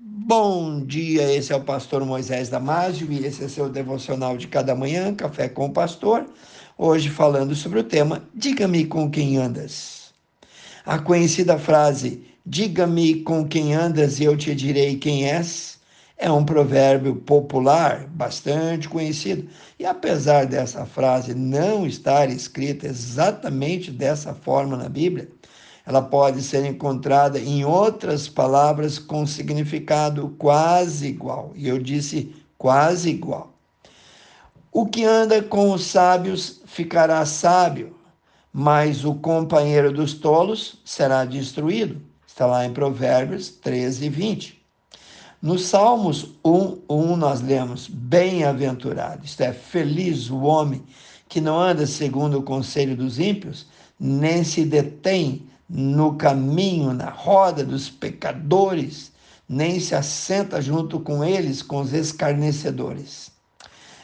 [0.00, 4.72] Bom dia, esse é o pastor Moisés Damásio e esse é seu devocional de cada
[4.72, 6.24] manhã, Café com o Pastor.
[6.78, 10.14] Hoje falando sobre o tema Diga-me com quem andas.
[10.86, 15.78] A conhecida frase Diga-me com quem andas e eu te direi quem és
[16.16, 19.48] é um provérbio popular bastante conhecido.
[19.78, 25.28] E apesar dessa frase não estar escrita exatamente dessa forma na Bíblia,
[25.88, 31.50] ela pode ser encontrada em outras palavras com significado quase igual.
[31.56, 33.54] E eu disse quase igual.
[34.70, 37.96] O que anda com os sábios ficará sábio,
[38.52, 42.02] mas o companheiro dos tolos será destruído.
[42.26, 44.62] Está lá em Provérbios 13, 20.
[45.40, 50.84] No Salmos 1, 1 nós lemos: Bem-aventurado, isto é, feliz o homem
[51.26, 53.66] que não anda segundo o conselho dos ímpios,
[53.98, 59.12] nem se detém no caminho, na roda dos pecadores,
[59.46, 63.30] nem se assenta junto com eles, com os escarnecedores.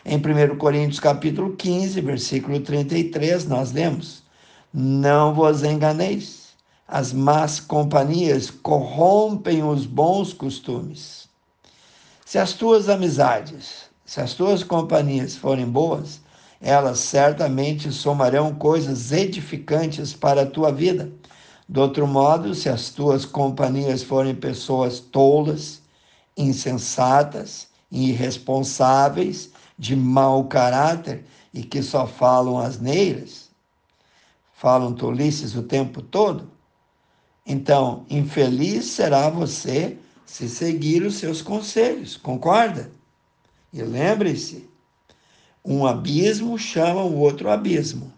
[0.05, 4.23] Em 1 Coríntios capítulo 15, versículo 33, nós lemos:
[4.73, 6.49] Não vos enganeis,
[6.87, 11.29] as más companhias corrompem os bons costumes.
[12.27, 16.21] Se as tuas amizades, se as tuas companhias forem boas,
[16.61, 21.11] elas certamente somarão coisas edificantes para a tua vida
[21.69, 25.83] do outro modo, se as tuas companhias forem pessoas tolas,
[26.37, 33.51] insensatas, irresponsáveis, de mau caráter e que só falam asneiras,
[34.53, 36.51] falam tolices o tempo todo,
[37.47, 42.91] então infeliz será você se seguir os seus conselhos, concorda?
[43.73, 44.71] E lembre-se,
[45.65, 48.14] um abismo chama o outro abismo.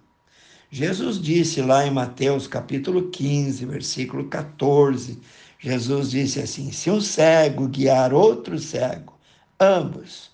[0.70, 5.20] Jesus disse lá em Mateus capítulo 15, versículo 14,
[5.60, 9.16] Jesus disse assim: Se um cego guiar outro cego,
[9.60, 10.30] ambos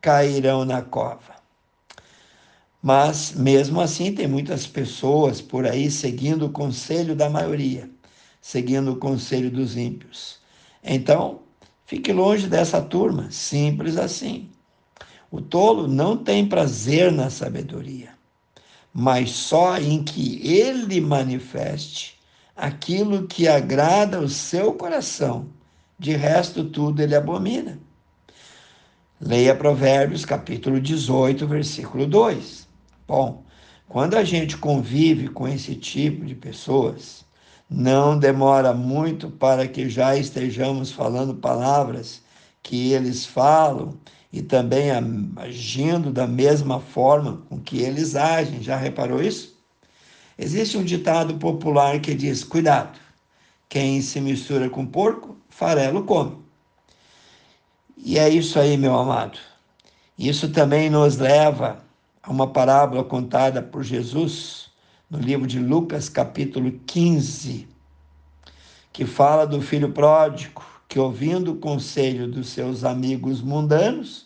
[0.00, 1.36] cairão na cova.
[2.82, 7.88] Mas, mesmo assim, tem muitas pessoas por aí seguindo o conselho da maioria,
[8.40, 10.40] seguindo o conselho dos ímpios.
[10.82, 11.42] Então,
[11.84, 14.50] fique longe dessa turma, simples assim.
[15.30, 18.15] O tolo não tem prazer na sabedoria
[18.98, 22.18] mas só em que ele manifeste
[22.56, 25.50] aquilo que agrada o seu coração.
[25.98, 27.78] De resto, tudo ele abomina.
[29.20, 32.66] Leia Provérbios, capítulo 18, versículo 2.
[33.06, 33.44] Bom,
[33.86, 37.22] quando a gente convive com esse tipo de pessoas,
[37.68, 42.22] não demora muito para que já estejamos falando palavras
[42.62, 43.98] que eles falam
[44.32, 44.90] e também
[45.36, 48.62] agindo da mesma forma com que eles agem.
[48.62, 49.56] Já reparou isso?
[50.38, 52.98] Existe um ditado popular que diz: cuidado,
[53.68, 56.36] quem se mistura com porco, farelo come.
[57.96, 59.38] E é isso aí, meu amado.
[60.18, 61.82] Isso também nos leva
[62.22, 64.70] a uma parábola contada por Jesus
[65.08, 67.66] no livro de Lucas, capítulo 15,
[68.92, 74.24] que fala do filho pródigo que, ouvindo o conselho dos seus amigos mundanos,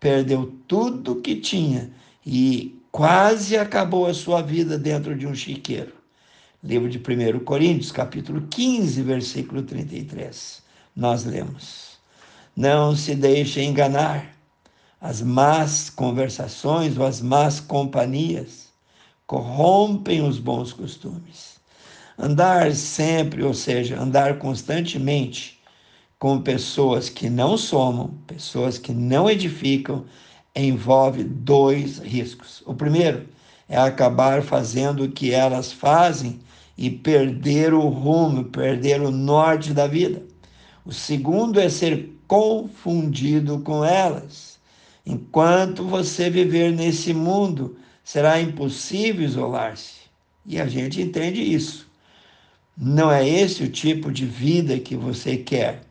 [0.00, 1.90] perdeu tudo que tinha
[2.26, 5.92] e quase acabou a sua vida dentro de um chiqueiro.
[6.62, 10.62] Livro de 1 Coríntios, capítulo 15, versículo 33.
[10.94, 11.98] Nós lemos:
[12.54, 14.30] Não se deixe enganar.
[15.00, 18.68] As más conversações ou as más companhias
[19.26, 21.60] corrompem os bons costumes.
[22.16, 25.61] Andar sempre, ou seja, andar constantemente
[26.22, 30.04] com pessoas que não somam, pessoas que não edificam,
[30.54, 32.62] envolve dois riscos.
[32.64, 33.26] O primeiro
[33.68, 36.38] é acabar fazendo o que elas fazem
[36.78, 40.22] e perder o rumo, perder o norte da vida.
[40.84, 44.60] O segundo é ser confundido com elas.
[45.04, 50.02] Enquanto você viver nesse mundo, será impossível isolar-se.
[50.46, 51.90] E a gente entende isso.
[52.76, 55.82] Não é esse o tipo de vida que você quer.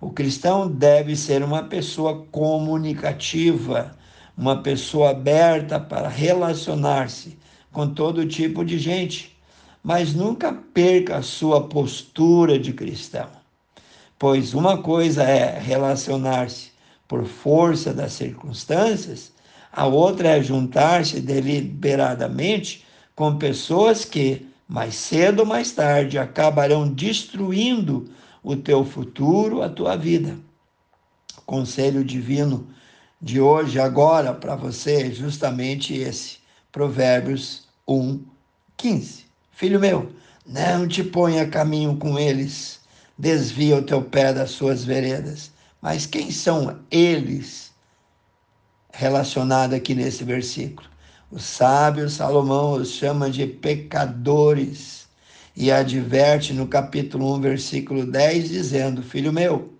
[0.00, 3.96] O cristão deve ser uma pessoa comunicativa,
[4.36, 7.36] uma pessoa aberta para relacionar-se
[7.72, 9.36] com todo tipo de gente,
[9.82, 13.28] mas nunca perca a sua postura de cristão.
[14.16, 16.70] Pois uma coisa é relacionar-se
[17.08, 19.32] por força das circunstâncias,
[19.72, 22.84] a outra é juntar-se deliberadamente
[23.16, 28.08] com pessoas que, mais cedo ou mais tarde, acabarão destruindo
[28.42, 30.36] o teu futuro, a tua vida.
[31.36, 32.68] O conselho divino
[33.20, 36.38] de hoje, agora, para você é justamente esse.
[36.70, 38.22] Provérbios 1,
[38.76, 39.24] 15.
[39.52, 40.12] Filho meu,
[40.46, 42.80] não te ponha caminho com eles,
[43.18, 45.50] desvia o teu pé das suas veredas,
[45.80, 47.72] Mas quem são eles
[48.92, 50.88] relacionados aqui nesse versículo?
[51.30, 55.07] O sábio Salomão os chama de pecadores
[55.60, 59.74] e adverte no capítulo 1, versículo 10, dizendo: Filho meu,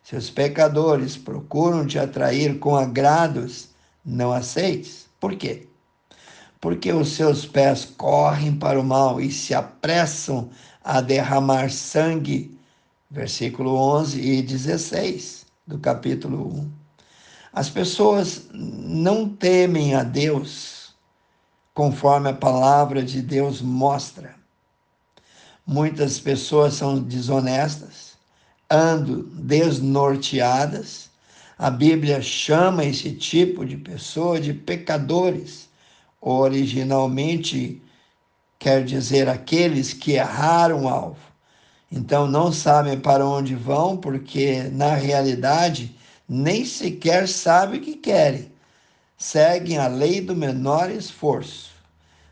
[0.00, 3.70] se os pecadores procuram te atrair com agrados,
[4.04, 5.06] não aceites.
[5.18, 5.66] Por quê?
[6.60, 10.50] Porque os seus pés correm para o mal e se apressam
[10.84, 12.56] a derramar sangue.
[13.10, 16.72] Versículo 11 e 16 do capítulo 1.
[17.52, 20.94] As pessoas não temem a Deus
[21.74, 24.43] conforme a palavra de Deus mostra.
[25.66, 28.18] Muitas pessoas são desonestas,
[28.70, 31.08] andam desnorteadas.
[31.58, 35.68] A Bíblia chama esse tipo de pessoa de pecadores.
[36.20, 37.80] Originalmente
[38.58, 41.20] quer dizer aqueles que erraram o alvo.
[41.90, 45.94] Então não sabem para onde vão, porque na realidade
[46.28, 48.52] nem sequer sabem o que querem.
[49.16, 51.73] Seguem a lei do menor esforço,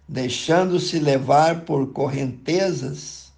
[0.08, 3.32] deixando-se levar por correntezas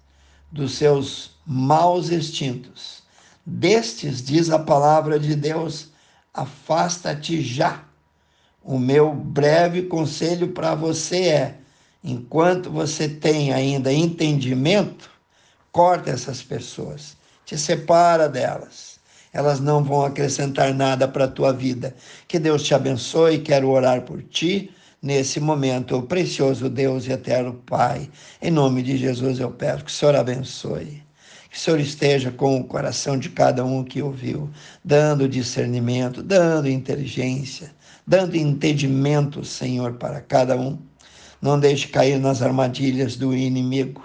[0.51, 3.03] dos seus maus instintos.
[3.45, 5.89] Destes, diz a palavra de Deus,
[6.33, 7.83] afasta-te já.
[8.63, 11.57] O meu breve conselho para você é:
[12.03, 15.09] enquanto você tem ainda entendimento,
[15.71, 17.15] corta essas pessoas,
[17.45, 18.95] te separa delas.
[19.31, 21.93] Elas não vão acrescentar nada para a tua vida.
[22.25, 23.39] Que Deus te abençoe.
[23.39, 24.73] Quero orar por ti
[25.05, 28.09] nesse momento, precioso Deus e eterno Pai.
[28.41, 31.03] Em nome de Jesus eu peço que o Senhor abençoe.
[31.47, 34.49] Que o Senhor esteja com o coração de cada um que ouviu,
[34.83, 37.71] dando discernimento, dando inteligência,
[38.05, 40.79] dando entendimento, Senhor, para cada um.
[41.39, 44.03] Não deixe cair nas armadilhas do inimigo.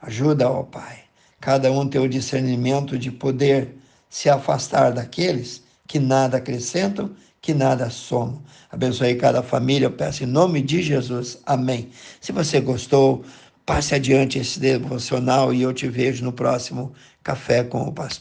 [0.00, 1.00] Ajuda, ó Pai,
[1.40, 3.74] cada um ter o discernimento de poder
[4.08, 8.40] se afastar daqueles que nada acrescentam que nada somos.
[8.70, 11.38] Abençoe cada família, eu peço em nome de Jesus.
[11.46, 11.90] Amém.
[12.20, 13.24] Se você gostou,
[13.64, 16.92] passe adiante esse devocional e eu te vejo no próximo
[17.22, 18.16] Café com o Pastor.